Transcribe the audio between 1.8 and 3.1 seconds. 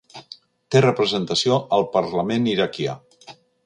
Parlament Iraquià.